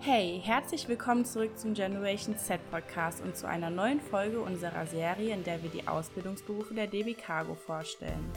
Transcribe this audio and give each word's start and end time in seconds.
Hey, 0.00 0.40
herzlich 0.44 0.88
willkommen 0.88 1.24
zurück 1.24 1.58
zum 1.58 1.74
Generation 1.74 2.38
Z 2.38 2.60
Podcast 2.70 3.20
und 3.20 3.36
zu 3.36 3.48
einer 3.48 3.68
neuen 3.68 4.00
Folge 4.00 4.40
unserer 4.40 4.86
Serie, 4.86 5.34
in 5.34 5.42
der 5.42 5.60
wir 5.60 5.70
die 5.70 5.88
Ausbildungsberufe 5.88 6.72
der 6.72 6.86
DB 6.86 7.14
Cargo 7.14 7.56
vorstellen. 7.56 8.30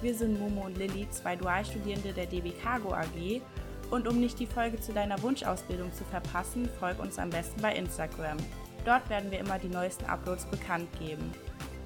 Wir 0.00 0.14
sind 0.14 0.38
Momo 0.38 0.66
und 0.66 0.78
Lilly, 0.78 1.10
zwei 1.10 1.34
Dualstudierende 1.34 2.12
der 2.12 2.26
DB 2.26 2.52
Cargo 2.52 2.94
AG 2.94 3.42
und 3.90 4.06
um 4.06 4.20
nicht 4.20 4.38
die 4.38 4.46
Folge 4.46 4.80
zu 4.80 4.92
deiner 4.92 5.20
Wunschausbildung 5.20 5.92
zu 5.92 6.04
verpassen, 6.04 6.70
folg 6.78 7.00
uns 7.00 7.18
am 7.18 7.30
besten 7.30 7.60
bei 7.60 7.74
Instagram. 7.74 8.36
Dort 8.84 9.10
werden 9.10 9.32
wir 9.32 9.40
immer 9.40 9.58
die 9.58 9.68
neuesten 9.68 10.04
Uploads 10.04 10.46
bekannt 10.46 10.88
geben. 11.00 11.32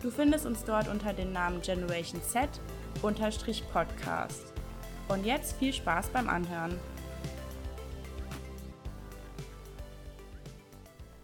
Du 0.03 0.11
findest 0.11 0.45
uns 0.45 0.63
dort 0.63 0.89
unter 0.89 1.15
dem 1.15 1.33
Namen 1.33 1.63
Generation 1.63 2.21
Z 2.23 2.51
Podcast. 3.01 4.53
Und 5.09 5.25
jetzt 5.25 5.57
viel 5.57 5.73
Spaß 5.73 6.11
beim 6.11 6.29
Anhören. 6.29 6.79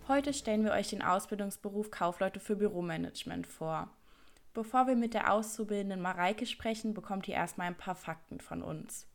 Heute 0.09 0.33
stellen 0.33 0.65
wir 0.65 0.73
euch 0.73 0.89
den 0.89 1.03
Ausbildungsberuf 1.03 1.91
Kaufleute 1.91 2.41
für 2.41 2.57
Büromanagement 2.57 3.47
vor. 3.47 3.91
Bevor 4.55 4.87
wir 4.87 4.97
mit 4.97 5.13
der 5.13 5.31
Auszubildenden 5.31 6.01
Mareike 6.01 6.47
sprechen, 6.47 6.95
bekommt 6.95 7.29
ihr 7.29 7.35
erstmal 7.35 7.67
ein 7.67 7.77
paar 7.77 7.95
Fakten 7.95 8.41
von 8.41 8.63
uns. 8.63 9.07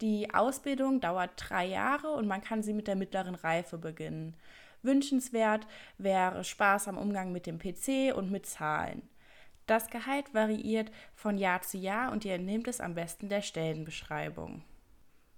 Die 0.00 0.34
Ausbildung 0.34 1.00
dauert 1.00 1.30
drei 1.36 1.66
Jahre 1.66 2.10
und 2.10 2.26
man 2.26 2.40
kann 2.40 2.64
sie 2.64 2.72
mit 2.72 2.88
der 2.88 2.96
mittleren 2.96 3.36
Reife 3.36 3.78
beginnen. 3.78 4.34
Wünschenswert 4.82 5.68
wäre 5.96 6.42
Spaß 6.42 6.88
am 6.88 6.98
Umgang 6.98 7.30
mit 7.30 7.46
dem 7.46 7.60
PC 7.60 8.12
und 8.12 8.32
mit 8.32 8.46
Zahlen. 8.46 9.08
Das 9.68 9.86
Gehalt 9.90 10.34
variiert 10.34 10.90
von 11.14 11.38
Jahr 11.38 11.62
zu 11.62 11.78
Jahr 11.78 12.10
und 12.10 12.24
ihr 12.24 12.34
entnehmt 12.34 12.66
es 12.66 12.80
am 12.80 12.96
besten 12.96 13.28
der 13.28 13.42
Stellenbeschreibung. 13.42 14.64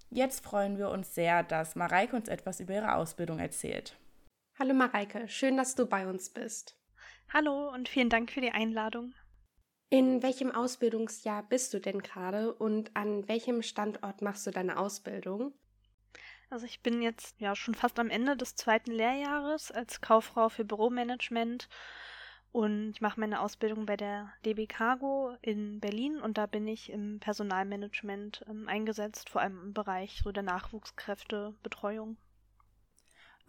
Jetzt 0.09 0.43
freuen 0.43 0.79
wir 0.79 0.89
uns 0.89 1.13
sehr, 1.13 1.43
dass 1.43 1.75
Mareike 1.75 2.15
uns 2.15 2.27
etwas 2.27 2.59
über 2.59 2.73
ihre 2.73 2.95
Ausbildung 2.95 3.37
erzählt. 3.37 3.95
Hallo 4.61 4.73
Mareike, 4.73 5.29
schön, 5.29 5.55
dass 5.55 5.75
du 5.75 5.85
bei 5.85 6.05
uns 6.05 6.31
bist. 6.31 6.75
Hallo 7.31 7.73
und 7.73 7.87
vielen 7.87 8.09
Dank 8.09 8.29
für 8.29 8.41
die 8.41 8.51
Einladung. 8.51 9.13
In 9.89 10.21
welchem 10.21 10.51
Ausbildungsjahr 10.51 11.43
bist 11.43 11.73
du 11.73 11.79
denn 11.79 11.99
gerade 11.99 12.53
und 12.53 12.93
an 12.93 13.25
welchem 13.29 13.61
Standort 13.61 14.21
machst 14.21 14.45
du 14.45 14.51
deine 14.51 14.77
Ausbildung? 14.77 15.53
Also 16.49 16.65
ich 16.65 16.81
bin 16.81 17.01
jetzt 17.01 17.39
ja 17.39 17.55
schon 17.55 17.73
fast 17.73 17.99
am 17.99 18.09
Ende 18.09 18.35
des 18.35 18.55
zweiten 18.55 18.91
Lehrjahres 18.91 19.71
als 19.71 20.01
Kauffrau 20.01 20.49
für 20.49 20.65
Büromanagement 20.65 21.69
und 22.51 22.89
ich 22.89 22.99
mache 22.99 23.21
meine 23.21 23.39
Ausbildung 23.39 23.85
bei 23.85 23.95
der 23.95 24.33
DB 24.43 24.67
Cargo 24.67 25.37
in 25.41 25.79
Berlin 25.79 26.19
und 26.19 26.37
da 26.37 26.47
bin 26.47 26.67
ich 26.67 26.91
im 26.91 27.21
Personalmanagement 27.21 28.43
ähm, 28.49 28.67
eingesetzt, 28.67 29.29
vor 29.29 29.39
allem 29.39 29.61
im 29.67 29.73
Bereich 29.73 30.19
so 30.21 30.33
der 30.33 30.43
Nachwuchskräftebetreuung. 30.43 32.17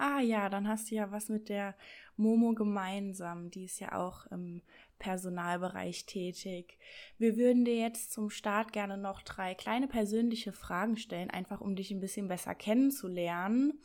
Ah 0.03 0.21
ja, 0.21 0.49
dann 0.49 0.67
hast 0.67 0.91
du 0.91 0.95
ja 0.95 1.11
was 1.11 1.29
mit 1.29 1.51
der 1.51 1.75
Momo 2.17 2.55
gemeinsam. 2.55 3.51
Die 3.51 3.67
ist 3.67 3.81
ja 3.81 3.93
auch 3.93 4.25
im 4.29 4.63
Personalbereich 4.99 6.07
tätig. 6.07 6.79
Wir 7.19 7.37
würden 7.37 7.67
dir 7.67 7.77
jetzt 7.77 8.11
zum 8.11 8.31
Start 8.31 8.73
gerne 8.73 8.97
noch 8.97 9.21
drei 9.21 9.55
kleine 9.55 9.89
persönliche 9.89 10.53
Fragen 10.53 10.97
stellen, 10.97 11.29
einfach 11.29 11.61
um 11.61 11.77
dich 11.77 11.91
ein 11.91 12.01
bisschen 12.01 12.29
besser 12.29 12.55
kennenzulernen. 12.55 13.79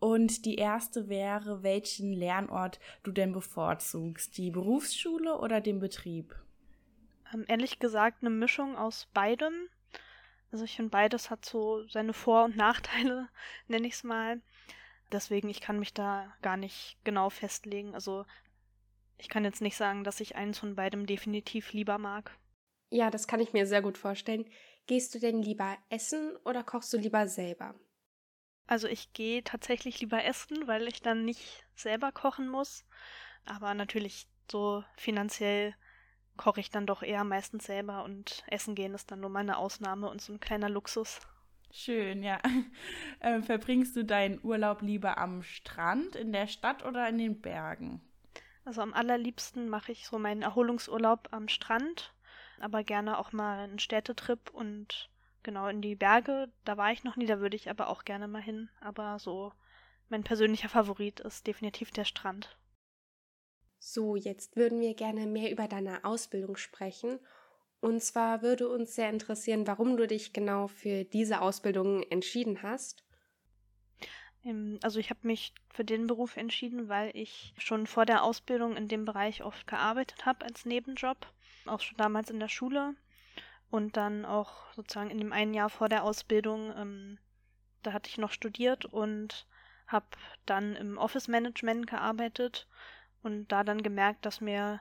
Und 0.00 0.46
die 0.46 0.54
erste 0.54 1.10
wäre, 1.10 1.62
welchen 1.62 2.14
Lernort 2.14 2.80
du 3.02 3.12
denn 3.12 3.34
bevorzugst? 3.34 4.38
Die 4.38 4.50
Berufsschule 4.50 5.36
oder 5.36 5.60
den 5.60 5.80
Betrieb? 5.80 6.34
Ähm, 7.34 7.44
ehrlich 7.46 7.78
gesagt, 7.78 8.22
eine 8.22 8.30
Mischung 8.30 8.74
aus 8.74 9.06
beidem. 9.12 9.68
Also 10.50 10.64
ich 10.64 10.76
finde, 10.76 10.92
beides 10.92 11.28
hat 11.28 11.44
so 11.44 11.86
seine 11.88 12.14
Vor- 12.14 12.46
und 12.46 12.56
Nachteile, 12.56 13.28
nenne 13.68 13.86
ich 13.86 13.92
es 13.92 14.02
mal. 14.02 14.40
Deswegen, 15.12 15.48
ich 15.48 15.60
kann 15.60 15.78
mich 15.78 15.94
da 15.94 16.32
gar 16.42 16.56
nicht 16.56 16.98
genau 17.04 17.30
festlegen. 17.30 17.94
Also 17.94 18.26
ich 19.16 19.28
kann 19.28 19.44
jetzt 19.44 19.62
nicht 19.62 19.76
sagen, 19.76 20.04
dass 20.04 20.20
ich 20.20 20.36
eins 20.36 20.58
von 20.58 20.74
beidem 20.74 21.06
definitiv 21.06 21.72
lieber 21.72 21.98
mag. 21.98 22.36
Ja, 22.90 23.10
das 23.10 23.26
kann 23.26 23.40
ich 23.40 23.52
mir 23.52 23.66
sehr 23.66 23.82
gut 23.82 23.98
vorstellen. 23.98 24.46
Gehst 24.86 25.14
du 25.14 25.18
denn 25.18 25.42
lieber 25.42 25.76
essen 25.90 26.36
oder 26.44 26.62
kochst 26.64 26.92
du 26.92 26.98
lieber 26.98 27.28
selber? 27.28 27.74
Also 28.66 28.86
ich 28.86 29.12
gehe 29.12 29.42
tatsächlich 29.42 30.00
lieber 30.00 30.24
essen, 30.24 30.66
weil 30.66 30.88
ich 30.88 31.00
dann 31.00 31.24
nicht 31.24 31.64
selber 31.74 32.12
kochen 32.12 32.48
muss. 32.48 32.84
Aber 33.44 33.74
natürlich 33.74 34.28
so 34.50 34.84
finanziell 34.96 35.74
koche 36.36 36.60
ich 36.60 36.70
dann 36.70 36.86
doch 36.86 37.02
eher 37.02 37.24
meistens 37.24 37.64
selber 37.64 38.04
und 38.04 38.44
essen 38.46 38.74
gehen 38.74 38.94
ist 38.94 39.10
dann 39.10 39.20
nur 39.20 39.30
meine 39.30 39.58
Ausnahme 39.58 40.08
und 40.08 40.22
so 40.22 40.32
ein 40.32 40.40
kleiner 40.40 40.68
Luxus. 40.68 41.20
Schön, 41.70 42.22
ja. 42.22 42.40
Ähm, 43.20 43.42
verbringst 43.42 43.96
du 43.96 44.04
deinen 44.04 44.38
Urlaub 44.44 44.80
lieber 44.80 45.18
am 45.18 45.42
Strand, 45.42 46.14
in 46.14 46.32
der 46.32 46.46
Stadt 46.46 46.84
oder 46.84 47.08
in 47.08 47.18
den 47.18 47.40
Bergen? 47.40 48.00
Also 48.64 48.80
am 48.80 48.94
allerliebsten 48.94 49.68
mache 49.68 49.90
ich 49.90 50.06
so 50.06 50.20
meinen 50.20 50.42
Erholungsurlaub 50.42 51.28
am 51.32 51.48
Strand, 51.48 52.14
aber 52.60 52.84
gerne 52.84 53.18
auch 53.18 53.32
mal 53.32 53.58
einen 53.58 53.80
Städtetrip 53.80 54.50
und 54.50 55.10
genau 55.42 55.66
in 55.66 55.80
die 55.82 55.96
Berge. 55.96 56.48
Da 56.64 56.76
war 56.76 56.92
ich 56.92 57.02
noch 57.02 57.16
nie, 57.16 57.26
da 57.26 57.40
würde 57.40 57.56
ich 57.56 57.70
aber 57.70 57.88
auch 57.88 58.04
gerne 58.04 58.28
mal 58.28 58.42
hin. 58.42 58.68
Aber 58.80 59.18
so 59.18 59.52
mein 60.08 60.22
persönlicher 60.22 60.68
Favorit 60.68 61.18
ist 61.20 61.46
definitiv 61.46 61.90
der 61.90 62.04
Strand. 62.04 62.56
So, 63.80 64.14
jetzt 64.14 64.56
würden 64.56 64.80
wir 64.80 64.94
gerne 64.94 65.26
mehr 65.26 65.50
über 65.50 65.66
deine 65.66 66.04
Ausbildung 66.04 66.56
sprechen 66.56 67.18
und 67.80 68.02
zwar 68.02 68.42
würde 68.42 68.68
uns 68.68 68.94
sehr 68.94 69.10
interessieren, 69.10 69.66
warum 69.66 69.96
du 69.96 70.06
dich 70.06 70.32
genau 70.32 70.66
für 70.66 71.04
diese 71.04 71.40
Ausbildung 71.40 72.02
entschieden 72.04 72.62
hast. 72.62 73.04
Ähm, 74.44 74.78
also 74.82 74.98
ich 74.98 75.10
habe 75.10 75.20
mich 75.22 75.52
für 75.70 75.84
den 75.84 76.06
Beruf 76.06 76.36
entschieden, 76.36 76.88
weil 76.88 77.10
ich 77.14 77.54
schon 77.58 77.86
vor 77.86 78.06
der 78.06 78.24
Ausbildung 78.24 78.76
in 78.76 78.88
dem 78.88 79.04
Bereich 79.04 79.44
oft 79.44 79.66
gearbeitet 79.66 80.26
habe 80.26 80.44
als 80.44 80.64
Nebenjob, 80.64 81.26
auch 81.66 81.80
schon 81.80 81.96
damals 81.96 82.30
in 82.30 82.40
der 82.40 82.48
Schule 82.48 82.94
und 83.70 83.96
dann 83.96 84.24
auch 84.24 84.72
sozusagen 84.74 85.10
in 85.10 85.18
dem 85.18 85.32
einen 85.32 85.54
Jahr 85.54 85.70
vor 85.70 85.88
der 85.88 86.04
Ausbildung, 86.04 86.72
ähm, 86.76 87.18
da 87.82 87.92
hatte 87.92 88.08
ich 88.08 88.18
noch 88.18 88.32
studiert 88.32 88.86
und 88.86 89.46
habe 89.86 90.06
dann 90.46 90.74
im 90.76 90.98
Office 90.98 91.28
Management 91.28 91.86
gearbeitet 91.86 92.66
und 93.22 93.48
da 93.48 93.64
dann 93.64 93.82
gemerkt, 93.82 94.26
dass 94.26 94.40
mir 94.40 94.80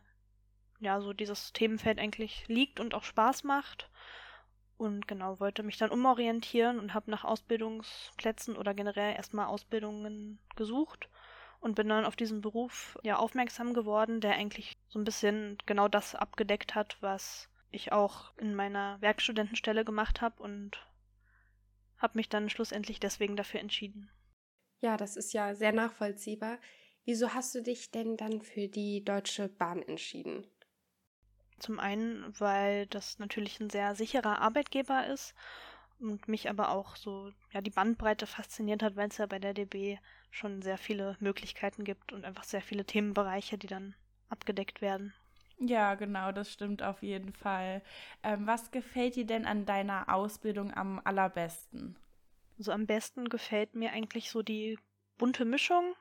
ja, 0.80 1.02
so 1.02 1.14
dieses 1.14 1.54
Themenfeld 1.54 2.00
eigentlich 2.00 2.48
liegt 2.48 2.80
und 2.80 2.94
auch 2.94 3.04
Spaß 3.04 3.44
macht. 3.44 3.90
Und 4.78 5.08
genau, 5.08 5.40
wollte 5.40 5.64
mich 5.64 5.78
dann 5.78 5.90
umorientieren 5.90 6.80
und 6.80 6.94
habe 6.94 7.10
nach 7.10 7.24
Ausbildungsplätzen 7.24 8.56
oder 8.56 8.74
generell 8.74 9.16
erstmal 9.16 9.48
Ausbildungen 9.48 10.40
gesucht 10.56 11.10
und 11.60 11.76
bin 11.76 11.90
dann 11.90 12.06
auf 12.06 12.16
diesen 12.16 12.42
Beruf 12.42 12.98
ja 13.02 13.18
aufmerksam 13.18 13.74
geworden, 13.74 14.22
der 14.22 14.34
eigentlich 14.34 14.78
so 14.88 15.00
ein 15.00 15.04
bisschen 15.04 15.58
genau 15.66 15.88
das 15.88 16.14
abgedeckt 16.14 16.76
hat, 16.76 16.98
was 17.02 17.50
ich 17.72 17.92
auch 17.92 18.38
in 18.38 18.54
meiner 18.54 19.02
Werkstudentenstelle 19.02 19.84
gemacht 19.84 20.22
habe 20.22 20.42
und 20.44 20.80
habe 21.98 22.18
mich 22.18 22.30
dann 22.30 22.50
schlussendlich 22.50 23.00
deswegen 23.00 23.36
dafür 23.36 23.60
entschieden. 23.60 24.10
Ja, 24.80 24.96
das 24.96 25.18
ist 25.18 25.34
ja 25.34 25.56
sehr 25.56 25.72
nachvollziehbar. 25.72 26.60
Wieso 27.06 27.34
hast 27.34 27.56
du 27.56 27.64
dich 27.64 27.90
denn 27.90 28.18
dann 28.18 28.42
für 28.42 28.68
die 28.68 29.04
Deutsche 29.04 29.50
Bahn 29.50 29.82
entschieden? 29.82 30.46
Zum 31.60 31.80
einen, 31.80 32.34
weil 32.40 32.86
das 32.88 33.20
natürlich 33.20 33.60
ein 33.60 33.70
sehr 33.70 33.96
sicherer 33.96 34.42
Arbeitgeber 34.42 35.08
ist 35.08 35.34
und 36.00 36.28
mich 36.28 36.50
aber 36.50 36.70
auch 36.70 36.96
so, 36.96 37.32
ja, 37.52 37.62
die 37.62 37.72
Bandbreite 37.72 38.28
fasziniert 38.28 38.84
hat, 38.84 38.96
weil 38.96 39.10
es 39.10 39.18
ja 39.18 39.26
bei 39.26 39.40
der 39.40 39.54
DB 39.54 39.98
schon 40.30 40.62
sehr 40.62 40.78
viele 40.78 41.18
Möglichkeiten 41.20 41.84
gibt 41.84 42.14
und 42.14 42.26
einfach 42.26 42.44
sehr 42.44 42.62
viele 42.62 42.86
Themenbereiche, 42.86 43.58
die 43.58 43.68
dann 43.68 43.96
abgedeckt 44.30 44.82
werden. 44.82 45.14
Ja, 45.60 45.96
genau, 45.96 46.32
das 46.32 46.52
stimmt 46.52 46.84
auf 46.84 47.02
jeden 47.02 47.34
Fall. 47.34 47.82
Ähm, 48.22 48.46
was 48.46 48.70
gefällt 48.72 49.16
dir 49.16 49.26
denn 49.26 49.46
an 49.46 49.66
deiner 49.66 50.14
Ausbildung 50.14 50.72
am 50.74 51.02
allerbesten? 51.04 51.96
Also 52.60 52.72
am 52.72 52.86
besten 52.86 53.30
gefällt 53.30 53.74
mir 53.76 53.92
eigentlich 53.92 54.30
so 54.30 54.44
die 54.44 54.78
bunte 55.18 55.46
Mischung. 55.46 55.96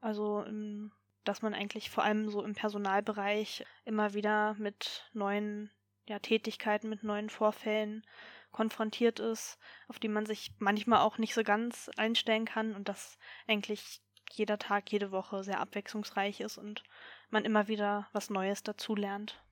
Also 0.00 0.42
im 0.42 0.92
dass 1.24 1.42
man 1.42 1.54
eigentlich 1.54 1.90
vor 1.90 2.04
allem 2.04 2.28
so 2.28 2.42
im 2.42 2.54
Personalbereich 2.54 3.64
immer 3.84 4.14
wieder 4.14 4.54
mit 4.54 5.08
neuen 5.12 5.70
ja, 6.06 6.18
Tätigkeiten, 6.18 6.88
mit 6.88 7.02
neuen 7.02 7.30
Vorfällen 7.30 8.04
konfrontiert 8.50 9.18
ist, 9.18 9.58
auf 9.88 9.98
die 9.98 10.08
man 10.08 10.26
sich 10.26 10.54
manchmal 10.58 11.00
auch 11.00 11.18
nicht 11.18 11.34
so 11.34 11.42
ganz 11.42 11.90
einstellen 11.96 12.44
kann 12.44 12.74
und 12.74 12.88
dass 12.88 13.18
eigentlich 13.46 14.02
jeder 14.30 14.58
Tag, 14.58 14.90
jede 14.92 15.10
Woche 15.10 15.42
sehr 15.44 15.60
abwechslungsreich 15.60 16.40
ist 16.40 16.58
und 16.58 16.82
man 17.30 17.44
immer 17.44 17.68
wieder 17.68 18.08
was 18.12 18.30
Neues 18.30 18.62
dazulernt. 18.62 19.42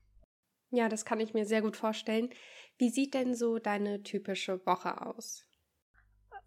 Ja, 0.71 0.89
das 0.89 1.05
kann 1.05 1.21
ich 1.21 1.35
mir 1.35 1.47
sehr 1.47 1.63
gut 1.63 1.77
vorstellen. 1.77 2.31
Wie 2.79 2.91
sieht 2.91 3.15
denn 3.15 3.35
so 3.35 3.59
deine 3.59 4.03
typische 4.03 4.65
Woche 4.67 5.05
aus? 5.05 5.45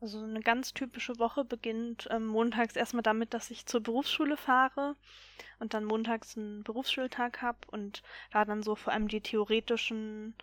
Also 0.04 0.22
eine 0.22 0.42
ganz 0.42 0.74
typische 0.74 1.18
Woche 1.18 1.46
beginnt 1.46 2.10
ähm, 2.12 2.26
montags 2.26 2.76
erstmal 2.76 3.04
damit, 3.04 3.34
dass 3.34 3.50
ich 3.52 3.66
zur 3.66 3.82
Berufsschule 3.82 4.36
fahre 4.36 4.98
und 5.60 5.74
dann 5.74 5.86
montags 5.86 6.38
einen 6.38 6.66
Berufsschultag 6.66 7.42
habe 7.42 7.60
und 7.68 8.04
da 8.30 8.44
dann 8.44 8.64
so 8.64 8.76
vor 8.76 8.92
allem 8.92 9.08
die 9.08 9.22
theoretischen 9.22 10.36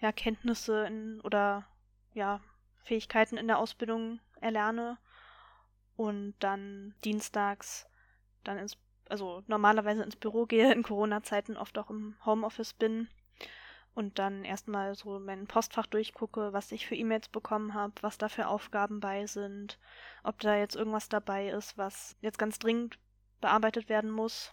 ja, 0.00 0.10
Kenntnisse 0.10 0.86
in, 0.86 1.20
oder 1.20 1.66
ja, 2.14 2.40
Fähigkeiten 2.84 3.36
in 3.36 3.46
der 3.46 3.58
Ausbildung 3.58 4.20
erlerne. 4.40 4.96
und 5.96 6.34
dann 6.38 6.94
dienstags 7.04 7.86
dann 8.42 8.56
ins, 8.56 8.78
also 9.10 9.42
normalerweise 9.48 10.02
ins 10.02 10.16
Büro 10.16 10.46
gehe, 10.46 10.72
in 10.72 10.82
Corona-Zeiten 10.82 11.58
oft 11.58 11.76
auch 11.76 11.90
im 11.90 12.16
Homeoffice 12.24 12.72
bin 12.72 13.08
und 13.94 14.18
dann 14.18 14.44
erstmal 14.44 14.94
so 14.94 15.20
mein 15.20 15.46
Postfach 15.46 15.86
durchgucke, 15.86 16.52
was 16.52 16.72
ich 16.72 16.86
für 16.86 16.96
E-Mails 16.96 17.28
bekommen 17.28 17.74
habe, 17.74 17.94
was 18.00 18.18
da 18.18 18.28
für 18.28 18.48
Aufgaben 18.48 19.00
bei 19.00 19.26
sind, 19.26 19.78
ob 20.24 20.40
da 20.40 20.56
jetzt 20.56 20.74
irgendwas 20.76 21.08
dabei 21.08 21.48
ist, 21.48 21.78
was 21.78 22.16
jetzt 22.20 22.38
ganz 22.38 22.58
dringend 22.58 22.98
bearbeitet 23.40 23.88
werden 23.88 24.10
muss. 24.10 24.52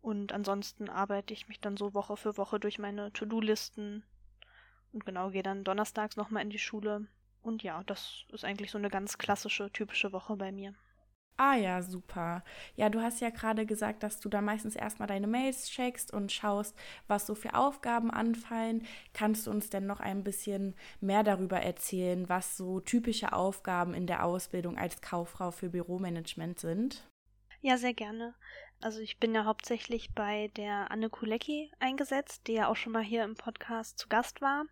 Und 0.00 0.32
ansonsten 0.32 0.88
arbeite 0.88 1.34
ich 1.34 1.48
mich 1.48 1.60
dann 1.60 1.76
so 1.76 1.92
Woche 1.92 2.16
für 2.16 2.36
Woche 2.36 2.58
durch 2.58 2.78
meine 2.78 3.12
To-Do-Listen 3.12 4.04
und 4.92 5.04
genau 5.04 5.30
gehe 5.30 5.42
dann 5.42 5.64
donnerstags 5.64 6.16
nochmal 6.16 6.42
in 6.42 6.50
die 6.50 6.58
Schule. 6.58 7.06
Und 7.42 7.62
ja, 7.62 7.82
das 7.84 8.24
ist 8.30 8.44
eigentlich 8.44 8.70
so 8.70 8.78
eine 8.78 8.90
ganz 8.90 9.18
klassische, 9.18 9.70
typische 9.72 10.12
Woche 10.12 10.36
bei 10.36 10.52
mir. 10.52 10.74
Ah 11.40 11.54
ja, 11.54 11.82
super. 11.82 12.42
Ja, 12.74 12.88
du 12.88 13.00
hast 13.00 13.20
ja 13.20 13.30
gerade 13.30 13.64
gesagt, 13.64 14.02
dass 14.02 14.18
du 14.18 14.28
da 14.28 14.40
meistens 14.40 14.74
erstmal 14.74 15.06
deine 15.06 15.28
Mails 15.28 15.68
checkst 15.70 16.12
und 16.12 16.32
schaust, 16.32 16.76
was 17.06 17.28
so 17.28 17.36
für 17.36 17.54
Aufgaben 17.54 18.10
anfallen. 18.10 18.84
Kannst 19.14 19.46
du 19.46 19.52
uns 19.52 19.70
denn 19.70 19.86
noch 19.86 20.00
ein 20.00 20.24
bisschen 20.24 20.74
mehr 21.00 21.22
darüber 21.22 21.60
erzählen, 21.60 22.28
was 22.28 22.56
so 22.56 22.80
typische 22.80 23.32
Aufgaben 23.32 23.94
in 23.94 24.08
der 24.08 24.24
Ausbildung 24.24 24.76
als 24.76 25.00
Kauffrau 25.00 25.52
für 25.52 25.68
Büromanagement 25.70 26.58
sind? 26.58 27.08
Ja, 27.60 27.76
sehr 27.78 27.94
gerne. 27.94 28.34
Also 28.80 28.98
ich 28.98 29.18
bin 29.18 29.32
ja 29.32 29.44
hauptsächlich 29.44 30.14
bei 30.16 30.48
der 30.56 30.90
Anne 30.90 31.08
Kulecki 31.08 31.70
eingesetzt, 31.78 32.48
die 32.48 32.54
ja 32.54 32.66
auch 32.66 32.76
schon 32.76 32.92
mal 32.92 33.04
hier 33.04 33.22
im 33.22 33.36
Podcast 33.36 33.96
zu 33.98 34.08
Gast 34.08 34.40
war 34.40 34.64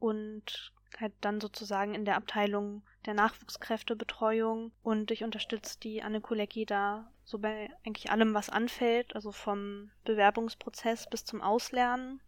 und 0.00 0.72
halt 0.98 1.12
dann 1.20 1.40
sozusagen 1.40 1.94
in 1.94 2.04
der 2.04 2.16
Abteilung 2.16 2.82
der 3.06 3.14
Nachwuchskräftebetreuung 3.14 4.72
und 4.82 5.10
ich 5.10 5.24
unterstütze 5.24 5.78
die 5.80 6.02
Anne 6.02 6.20
Kulecki 6.20 6.66
da 6.66 7.10
so 7.24 7.38
bei 7.38 7.70
eigentlich 7.84 8.10
allem, 8.10 8.34
was 8.34 8.50
anfällt, 8.50 9.14
also 9.14 9.32
vom 9.32 9.90
Bewerbungsprozess 10.04 11.08
bis 11.08 11.24
zum 11.24 11.42
Auslernen. 11.42 12.20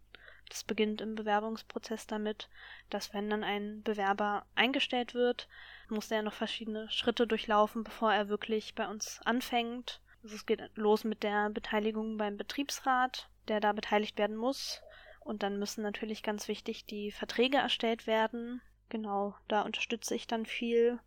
Das 0.49 0.63
beginnt 0.63 0.99
im 0.99 1.15
Bewerbungsprozess 1.15 2.07
damit, 2.07 2.49
dass 2.89 3.13
wenn 3.13 3.29
dann 3.29 3.43
ein 3.43 3.83
Bewerber 3.83 4.45
eingestellt 4.55 5.13
wird, 5.13 5.47
muss 5.89 6.09
er 6.11 6.23
noch 6.23 6.33
verschiedene 6.33 6.89
Schritte 6.89 7.27
durchlaufen, 7.27 7.83
bevor 7.83 8.11
er 8.11 8.29
wirklich 8.29 8.75
bei 8.75 8.87
uns 8.87 9.21
anfängt. 9.25 10.01
Also 10.23 10.35
es 10.35 10.45
geht 10.45 10.61
los 10.75 11.03
mit 11.03 11.23
der 11.23 11.49
Beteiligung 11.49 12.17
beim 12.17 12.35
Betriebsrat, 12.35 13.29
der 13.47 13.59
da 13.59 13.73
beteiligt 13.73 14.17
werden 14.17 14.35
muss. 14.35 14.81
Und 15.29 15.43
dann 15.43 15.59
müssen 15.59 15.83
natürlich 15.83 16.23
ganz 16.23 16.47
wichtig 16.47 16.85
die 16.85 17.11
Verträge 17.11 17.57
erstellt 17.57 18.07
werden. 18.07 18.61
Genau, 18.89 19.35
da 19.47 19.61
unterstütze 19.61 20.15
ich 20.15 20.25
dann 20.25 20.47
viel. 20.47 20.97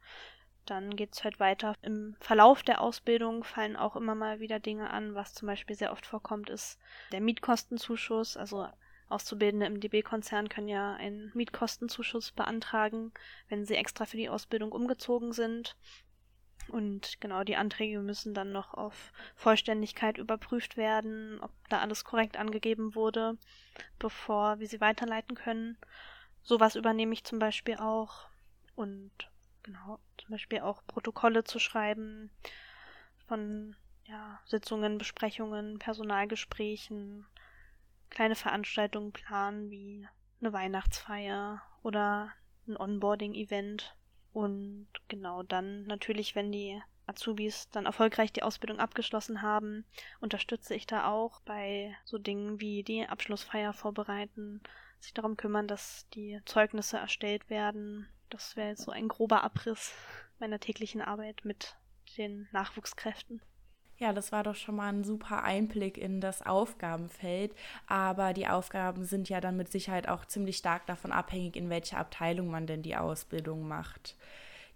Dann 0.65 0.95
geht 0.95 1.15
es 1.15 1.25
halt 1.25 1.41
weiter. 1.41 1.75
Im 1.83 2.15
Verlauf 2.21 2.63
der 2.63 2.83
Ausbildung 2.83 3.43
fallen 3.43 3.77
auch 3.77 3.97
immer 3.97 4.15
mal 4.15 4.39
wieder 4.39 4.61
Dinge 4.61 4.91
an. 4.91 5.17
Was 5.17 5.35
zum 5.35 5.49
Beispiel 5.49 5.75
sehr 5.75 5.91
oft 5.91 6.07
vorkommt, 6.07 6.51
ist 6.51 6.79
der 7.11 7.21
Mietkostenzuschuss. 7.21 8.37
Also 8.37 8.69
Auszubildende 9.09 9.67
im 9.67 9.81
DB-Konzern 9.81 10.49
können 10.49 10.69
ja 10.69 10.95
einen 10.95 11.33
Mietkostenzuschuss 11.35 12.31
beantragen, 12.31 13.11
wenn 13.49 13.67
sie 13.67 13.75
extra 13.75 14.07
für 14.07 14.19
die 14.19 14.29
Ausbildung 14.29 14.71
umgezogen 14.71 15.33
sind. 15.33 15.77
Und 16.69 17.21
genau, 17.21 17.45
die 17.45 17.57
Anträge 17.57 18.01
müssen 18.01 18.35
dann 18.35 18.53
noch 18.53 18.75
auf 18.75 19.13
Vollständigkeit 19.35 20.19
überprüft 20.19 20.77
werden, 20.77 21.41
ob 21.41 21.51
da 21.69 21.81
alles 21.81 22.05
korrekt 22.05 22.37
angegeben 22.37 22.95
wurde, 22.95 23.37
bevor 23.99 24.59
wir 24.59 24.67
sie 24.67 24.81
weiterleiten 24.81 25.35
können. 25.35 25.77
Sowas 26.43 26.77
übernehme 26.77 27.13
ich 27.13 27.25
zum 27.25 27.39
Beispiel 27.39 27.77
auch. 27.77 28.27
Und 28.75 29.13
genau, 29.63 29.99
zum 30.19 30.31
Beispiel 30.31 30.61
auch 30.61 30.83
Protokolle 30.87 31.45
zu 31.45 31.59
schreiben 31.59 32.31
von 33.27 33.77
ja, 34.05 34.41
Sitzungen, 34.45 34.99
Besprechungen, 34.99 35.79
Personalgesprächen, 35.79 37.27
kleine 38.11 38.35
Veranstaltungen 38.35 39.13
planen 39.13 39.71
wie 39.71 40.07
eine 40.41 40.53
Weihnachtsfeier 40.53 41.63
oder 41.83 42.33
ein 42.67 42.77
Onboarding-Event. 42.77 43.95
Und 44.33 44.89
genau 45.09 45.43
dann 45.43 45.85
natürlich, 45.85 46.35
wenn 46.35 46.51
die 46.53 46.81
Azubis 47.07 47.69
dann 47.71 47.87
erfolgreich 47.87 48.33
die 48.33 48.43
Ausbildung 48.43 48.79
abgeschlossen 48.79 49.43
haben, 49.43 49.85
unterstütze 50.21 50.75
ich 50.75 50.87
da 50.87 51.11
auch 51.11 51.41
bei 51.41 51.95
so 52.05 52.19
Dingen 52.19 52.61
wie 52.61 52.83
die 52.83 53.07
Abschlussfeier 53.07 53.73
vorbereiten, 53.73 54.63
sich 55.01 55.13
darum 55.13 55.37
kümmern, 55.37 55.67
dass 55.67 56.09
die 56.11 56.41
Zeugnisse 56.47 56.97
erstellt 56.97 57.51
werden. 57.51 58.09
Das 58.31 58.57
wäre 58.57 58.71
jetzt 58.71 58.83
so 58.83 58.91
ein 58.93 59.09
grober 59.09 59.43
Abriss 59.45 59.93
meiner 60.39 60.61
täglichen 60.61 61.03
Arbeit 61.03 61.45
mit 61.45 61.77
den 62.17 62.49
Nachwuchskräften. 62.53 63.43
Ja, 64.03 64.13
das 64.13 64.33
war 64.33 64.43
doch 64.43 64.57
schon 64.57 64.75
mal 64.75 64.93
ein 64.93 65.05
super 65.05 65.45
Einblick 65.45 65.97
in 65.97 66.21
das 66.21 66.45
Aufgabenfeld. 66.45 67.55
Aber 67.87 68.33
die 68.33 68.49
Aufgaben 68.49 69.05
sind 69.05 69.29
ja 69.29 69.41
dann 69.41 69.57
mit 69.57 69.71
Sicherheit 69.71 70.09
auch 70.09 70.25
ziemlich 70.25 70.57
stark 70.57 70.87
davon 70.87 71.13
abhängig, 71.13 71.55
in 71.55 71.71
welcher 71.71 71.99
Abteilung 71.99 72.51
man 72.51 72.67
denn 72.67 72.83
die 72.83 72.97
Ausbildung 72.97 73.69
macht. 73.69 74.17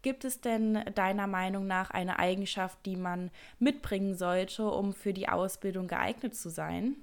Gibt 0.03 0.25
es 0.25 0.41
denn 0.41 0.81
deiner 0.95 1.27
Meinung 1.27 1.67
nach 1.67 1.91
eine 1.91 2.21
Eigenschaft, 2.21 2.79
die 2.87 2.95
man 2.95 3.33
mitbringen 3.59 4.15
sollte, 4.15 4.71
um 4.71 4.95
für 4.95 5.13
die 5.13 5.29
Ausbildung 5.29 5.89
geeignet 5.89 6.37
zu 6.37 6.49
sein? 6.49 6.95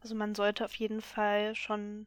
Also 0.00 0.14
man 0.14 0.36
sollte 0.36 0.64
auf 0.64 0.76
jeden 0.76 1.00
Fall 1.00 1.56
schon 1.56 2.06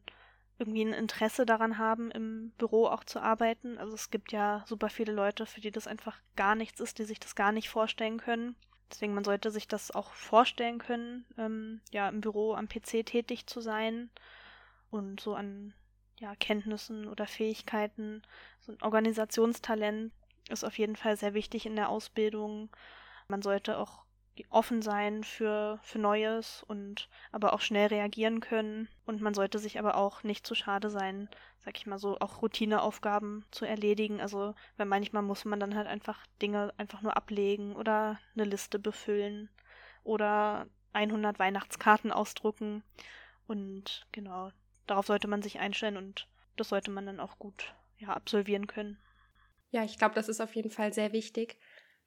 irgendwie 0.58 0.86
ein 0.86 0.94
Interesse 0.94 1.44
daran 1.44 1.76
haben, 1.76 2.10
im 2.10 2.52
Büro 2.56 2.86
auch 2.86 3.04
zu 3.04 3.20
arbeiten. 3.20 3.76
Also 3.76 3.92
es 3.94 4.08
gibt 4.08 4.32
ja 4.32 4.64
super 4.66 4.88
viele 4.88 5.12
Leute, 5.12 5.44
für 5.44 5.60
die 5.60 5.72
das 5.72 5.86
einfach 5.86 6.16
gar 6.36 6.54
nichts 6.54 6.80
ist, 6.80 6.98
die 6.98 7.04
sich 7.04 7.20
das 7.20 7.34
gar 7.34 7.52
nicht 7.52 7.68
vorstellen 7.68 8.16
können. 8.16 8.56
Deswegen, 8.90 9.14
man 9.14 9.24
sollte 9.24 9.50
sich 9.50 9.68
das 9.68 9.90
auch 9.90 10.12
vorstellen 10.12 10.78
können, 10.78 11.26
ähm, 11.36 11.80
ja, 11.90 12.08
im 12.08 12.20
Büro 12.20 12.54
am 12.54 12.68
PC 12.68 13.04
tätig 13.04 13.46
zu 13.46 13.60
sein 13.60 14.10
und 14.90 15.20
so 15.20 15.34
an 15.34 15.74
ja, 16.18 16.34
Kenntnissen 16.36 17.06
oder 17.06 17.26
Fähigkeiten. 17.26 18.22
So 18.60 18.72
ein 18.72 18.82
Organisationstalent 18.82 20.12
ist 20.48 20.64
auf 20.64 20.78
jeden 20.78 20.96
Fall 20.96 21.16
sehr 21.16 21.34
wichtig 21.34 21.66
in 21.66 21.76
der 21.76 21.90
Ausbildung. 21.90 22.70
Man 23.28 23.42
sollte 23.42 23.78
auch 23.78 24.04
offen 24.50 24.82
sein 24.82 25.24
für, 25.24 25.78
für 25.82 25.98
Neues 25.98 26.62
und 26.66 27.08
aber 27.32 27.52
auch 27.52 27.60
schnell 27.60 27.88
reagieren 27.88 28.40
können. 28.40 28.88
Und 29.06 29.20
man 29.20 29.34
sollte 29.34 29.58
sich 29.58 29.78
aber 29.78 29.96
auch 29.96 30.22
nicht 30.22 30.46
zu 30.46 30.54
schade 30.54 30.90
sein, 30.90 31.28
sag 31.64 31.76
ich 31.76 31.86
mal 31.86 31.98
so, 31.98 32.18
auch 32.18 32.42
Routineaufgaben 32.42 33.44
zu 33.50 33.64
erledigen. 33.64 34.20
Also, 34.20 34.54
weil 34.76 34.86
manchmal 34.86 35.22
muss 35.22 35.44
man 35.44 35.60
dann 35.60 35.74
halt 35.74 35.86
einfach 35.86 36.26
Dinge 36.42 36.72
einfach 36.76 37.02
nur 37.02 37.16
ablegen 37.16 37.74
oder 37.76 38.18
eine 38.34 38.44
Liste 38.44 38.78
befüllen 38.78 39.48
oder 40.04 40.66
100 40.92 41.38
Weihnachtskarten 41.38 42.12
ausdrucken. 42.12 42.82
Und 43.46 44.06
genau, 44.12 44.50
darauf 44.86 45.06
sollte 45.06 45.28
man 45.28 45.42
sich 45.42 45.58
einstellen 45.58 45.96
und 45.96 46.28
das 46.56 46.68
sollte 46.68 46.90
man 46.90 47.06
dann 47.06 47.20
auch 47.20 47.38
gut 47.38 47.74
ja, 47.98 48.08
absolvieren 48.08 48.66
können. 48.66 48.98
Ja, 49.70 49.84
ich 49.84 49.98
glaube, 49.98 50.14
das 50.14 50.28
ist 50.28 50.40
auf 50.40 50.54
jeden 50.54 50.70
Fall 50.70 50.92
sehr 50.92 51.12
wichtig. 51.12 51.58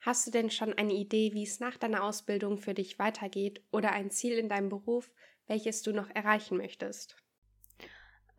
Hast 0.02 0.26
du 0.26 0.32
denn 0.32 0.50
schon 0.50 0.74
eine 0.74 0.94
Idee, 0.94 1.34
wie 1.34 1.44
es 1.44 1.60
nach 1.60 1.78
deiner 1.78 2.04
Ausbildung 2.04 2.58
für 2.58 2.74
dich 2.74 2.98
weitergeht 2.98 3.64
oder 3.72 3.92
ein 3.92 4.10
Ziel 4.10 4.38
in 4.38 4.50
deinem 4.50 4.70
Beruf, 4.70 5.12
welches 5.48 5.84
du 5.84 5.94
noch 5.94 6.10
erreichen 6.10 6.58
möchtest? 6.58 7.16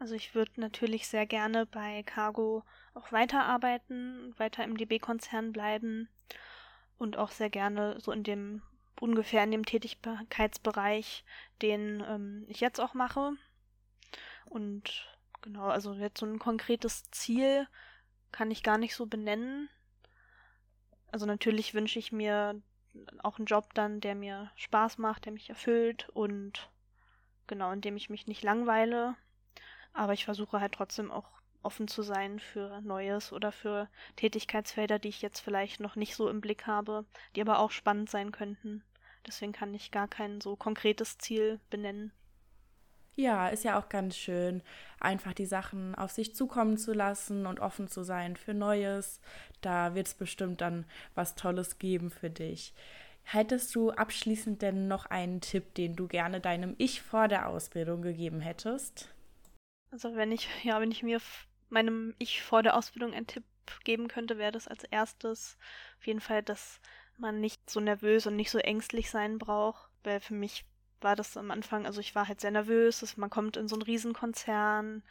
Also 0.00 0.16
ich 0.16 0.34
würde 0.34 0.60
natürlich 0.60 1.06
sehr 1.06 1.26
gerne 1.26 1.64
bei 1.64 2.02
Cargo 2.02 2.64
auch 2.94 3.12
weiterarbeiten, 3.12 4.34
weiter 4.36 4.64
im 4.64 4.76
DB-Konzern 4.76 5.52
bleiben 5.52 6.08
und 6.98 7.16
auch 7.16 7.30
sehr 7.30 7.50
gerne 7.50 8.00
so 8.00 8.10
in 8.10 8.24
dem 8.24 8.62
ungefähr 9.00 9.44
in 9.44 9.52
dem 9.52 9.64
Tätigkeitsbereich, 9.64 11.24
den 11.60 12.04
ähm, 12.06 12.44
ich 12.48 12.60
jetzt 12.60 12.80
auch 12.80 12.94
mache. 12.94 13.32
Und 14.46 15.08
genau, 15.40 15.66
also 15.66 15.92
jetzt 15.94 16.18
so 16.18 16.26
ein 16.26 16.38
konkretes 16.38 17.10
Ziel 17.10 17.68
kann 18.32 18.50
ich 18.50 18.62
gar 18.62 18.78
nicht 18.78 18.94
so 18.94 19.06
benennen. 19.06 19.68
Also 21.12 21.26
natürlich 21.26 21.74
wünsche 21.74 21.98
ich 21.98 22.10
mir 22.10 22.60
auch 23.22 23.38
einen 23.38 23.46
Job 23.46 23.74
dann, 23.74 24.00
der 24.00 24.14
mir 24.14 24.50
Spaß 24.56 24.98
macht, 24.98 25.26
der 25.26 25.32
mich 25.32 25.48
erfüllt 25.50 26.08
und 26.14 26.70
genau, 27.46 27.70
in 27.70 27.82
dem 27.82 27.96
ich 27.96 28.10
mich 28.10 28.26
nicht 28.26 28.42
langweile. 28.42 29.14
Aber 29.92 30.14
ich 30.14 30.24
versuche 30.24 30.58
halt 30.58 30.72
trotzdem 30.72 31.10
auch 31.10 31.28
offen 31.62 31.86
zu 31.86 32.02
sein 32.02 32.40
für 32.40 32.80
Neues 32.80 33.32
oder 33.32 33.52
für 33.52 33.88
Tätigkeitsfelder, 34.16 34.98
die 34.98 35.10
ich 35.10 35.22
jetzt 35.22 35.40
vielleicht 35.40 35.80
noch 35.80 35.96
nicht 35.96 36.16
so 36.16 36.28
im 36.28 36.40
Blick 36.40 36.66
habe, 36.66 37.04
die 37.36 37.42
aber 37.42 37.58
auch 37.58 37.70
spannend 37.70 38.10
sein 38.10 38.32
könnten. 38.32 38.82
Deswegen 39.26 39.52
kann 39.52 39.74
ich 39.74 39.90
gar 39.90 40.08
kein 40.08 40.40
so 40.40 40.56
konkretes 40.56 41.18
Ziel 41.18 41.60
benennen. 41.70 42.10
Ja, 43.14 43.48
ist 43.48 43.64
ja 43.64 43.78
auch 43.78 43.90
ganz 43.90 44.16
schön, 44.16 44.62
einfach 44.98 45.34
die 45.34 45.44
Sachen 45.44 45.94
auf 45.94 46.10
sich 46.10 46.34
zukommen 46.34 46.78
zu 46.78 46.94
lassen 46.94 47.46
und 47.46 47.60
offen 47.60 47.88
zu 47.88 48.02
sein 48.04 48.36
für 48.36 48.54
Neues. 48.54 49.20
Da 49.60 49.94
wird 49.94 50.06
es 50.06 50.14
bestimmt 50.14 50.62
dann 50.62 50.86
was 51.14 51.34
Tolles 51.34 51.78
geben 51.78 52.10
für 52.10 52.30
dich. 52.30 52.72
Hättest 53.24 53.74
du 53.74 53.90
abschließend 53.90 54.62
denn 54.62 54.88
noch 54.88 55.06
einen 55.06 55.40
Tipp, 55.40 55.74
den 55.74 55.94
du 55.94 56.08
gerne 56.08 56.40
deinem 56.40 56.74
Ich 56.78 57.02
vor 57.02 57.28
der 57.28 57.48
Ausbildung 57.48 58.02
gegeben 58.02 58.40
hättest? 58.40 59.08
Also 59.90 60.14
wenn 60.16 60.32
ich, 60.32 60.48
ja, 60.64 60.80
wenn 60.80 60.90
ich 60.90 61.02
mir 61.02 61.20
meinem 61.68 62.14
Ich 62.18 62.42
vor 62.42 62.62
der 62.62 62.76
Ausbildung 62.76 63.12
einen 63.12 63.26
Tipp 63.26 63.44
geben 63.84 64.08
könnte, 64.08 64.38
wäre 64.38 64.52
das 64.52 64.68
als 64.68 64.84
erstes 64.84 65.58
auf 65.98 66.06
jeden 66.06 66.20
Fall, 66.20 66.42
dass 66.42 66.80
man 67.18 67.40
nicht 67.40 67.68
so 67.70 67.78
nervös 67.78 68.26
und 68.26 68.36
nicht 68.36 68.50
so 68.50 68.58
ängstlich 68.58 69.10
sein 69.10 69.38
braucht, 69.38 69.88
weil 70.02 70.20
für 70.20 70.34
mich 70.34 70.64
war 71.02 71.16
das 71.16 71.36
am 71.36 71.50
Anfang, 71.50 71.86
also 71.86 72.00
ich 72.00 72.14
war 72.14 72.28
halt 72.28 72.40
sehr 72.40 72.50
nervös, 72.50 73.16
man 73.16 73.30
kommt 73.30 73.56
in 73.56 73.68
so 73.68 73.76
einen 73.76 73.82
Riesenkonzern, 73.82 75.02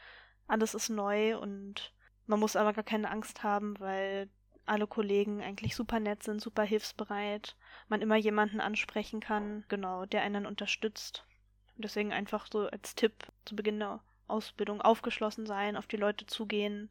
alles 0.48 0.74
ist 0.74 0.89
neu 0.89 1.38
und 1.38 1.93
man 2.27 2.39
muss 2.39 2.55
aber 2.55 2.74
gar 2.74 2.83
keine 2.83 3.10
Angst 3.10 3.43
haben, 3.43 3.79
weil 3.79 4.29
alle 4.65 4.88
Kollegen 4.88 5.41
eigentlich 5.41 5.75
super 5.75 6.00
nett 6.00 6.24
sind, 6.24 6.41
super 6.41 6.63
hilfsbereit, 6.63 7.55
man 7.89 8.01
immer 8.01 8.15
jemanden 8.15 8.62
ansprechen 8.62 9.19
kann, 9.19 9.65
genau, 9.67 10.05
der 10.05 10.21
einen 10.21 10.45
unterstützt. 10.45 11.25
Und 11.75 11.86
deswegen 11.86 12.13
einfach 12.13 12.48
so 12.51 12.67
als 12.67 12.95
Tipp 12.95 13.13
zu 13.45 13.55
Beginn 13.55 13.79
der 13.79 14.01
Ausbildung 14.27 14.81
aufgeschlossen 14.81 15.45
sein, 15.45 15.75
auf 15.75 15.88
die 15.88 15.98
Leute 15.98 16.25
zugehen 16.25 16.89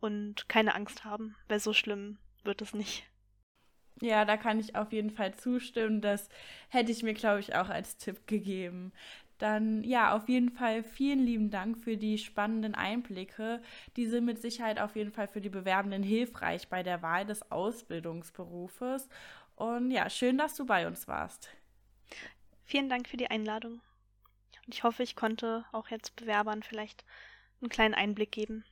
und 0.00 0.48
keine 0.48 0.74
Angst 0.74 1.04
haben, 1.04 1.36
weil 1.48 1.60
so 1.60 1.72
schlimm 1.72 2.18
wird 2.42 2.60
es 2.60 2.74
nicht. 2.74 3.08
Ja, 4.00 4.24
da 4.24 4.36
kann 4.36 4.58
ich 4.58 4.76
auf 4.76 4.92
jeden 4.92 5.10
Fall 5.10 5.34
zustimmen. 5.34 6.00
Das 6.00 6.28
hätte 6.68 6.92
ich 6.92 7.02
mir, 7.02 7.14
glaube 7.14 7.40
ich, 7.40 7.54
auch 7.54 7.68
als 7.68 7.96
Tipp 7.96 8.26
gegeben. 8.26 8.92
Dann 9.38 9.82
ja, 9.82 10.14
auf 10.14 10.28
jeden 10.28 10.50
Fall 10.50 10.82
vielen 10.82 11.20
lieben 11.20 11.50
Dank 11.50 11.78
für 11.78 11.96
die 11.96 12.18
spannenden 12.18 12.74
Einblicke. 12.74 13.60
Die 13.96 14.06
sind 14.06 14.24
mit 14.24 14.40
Sicherheit 14.40 14.80
auf 14.80 14.94
jeden 14.96 15.12
Fall 15.12 15.28
für 15.28 15.40
die 15.40 15.48
Bewerbenden 15.48 16.02
hilfreich 16.02 16.68
bei 16.68 16.82
der 16.82 17.02
Wahl 17.02 17.26
des 17.26 17.50
Ausbildungsberufes. 17.50 19.08
Und 19.56 19.90
ja, 19.90 20.08
schön, 20.10 20.38
dass 20.38 20.54
du 20.54 20.66
bei 20.66 20.86
uns 20.86 21.08
warst. 21.08 21.50
Vielen 22.64 22.88
Dank 22.88 23.08
für 23.08 23.16
die 23.16 23.30
Einladung. 23.30 23.80
Und 24.66 24.74
ich 24.74 24.82
hoffe, 24.82 25.02
ich 25.02 25.16
konnte 25.16 25.64
auch 25.72 25.88
jetzt 25.88 26.16
Bewerbern 26.16 26.62
vielleicht 26.62 27.04
einen 27.60 27.68
kleinen 27.68 27.94
Einblick 27.94 28.32
geben. 28.32 28.64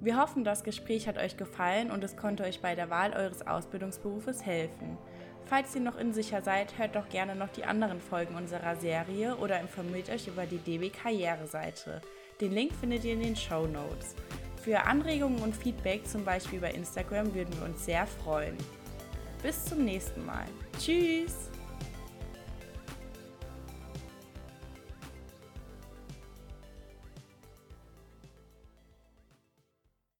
Wir 0.00 0.16
hoffen, 0.16 0.44
das 0.44 0.64
Gespräch 0.64 1.06
hat 1.06 1.18
euch 1.18 1.36
gefallen 1.36 1.90
und 1.90 2.02
es 2.02 2.16
konnte 2.16 2.44
euch 2.44 2.60
bei 2.60 2.74
der 2.74 2.88
Wahl 2.88 3.12
eures 3.12 3.46
Ausbildungsberufes 3.46 4.46
helfen. 4.46 4.96
Falls 5.44 5.74
ihr 5.74 5.82
noch 5.82 6.00
unsicher 6.00 6.42
seid, 6.42 6.78
hört 6.78 6.96
doch 6.96 7.08
gerne 7.10 7.34
noch 7.34 7.48
die 7.48 7.64
anderen 7.64 8.00
Folgen 8.00 8.34
unserer 8.34 8.76
Serie 8.76 9.36
oder 9.36 9.60
informiert 9.60 10.08
euch 10.08 10.26
über 10.26 10.46
die 10.46 10.58
DB 10.58 10.88
Karriereseite. 10.88 12.00
Den 12.40 12.52
Link 12.52 12.72
findet 12.72 13.04
ihr 13.04 13.12
in 13.12 13.20
den 13.20 13.36
Show 13.36 13.66
Notes. 13.66 14.14
Für 14.62 14.84
Anregungen 14.84 15.42
und 15.42 15.54
Feedback, 15.54 16.06
zum 16.06 16.24
Beispiel 16.24 16.60
bei 16.60 16.70
Instagram, 16.70 17.34
würden 17.34 17.54
wir 17.58 17.66
uns 17.66 17.84
sehr 17.84 18.06
freuen. 18.06 18.56
Bis 19.42 19.64
zum 19.66 19.84
nächsten 19.84 20.24
Mal. 20.24 20.46
Tschüss! 20.78 21.50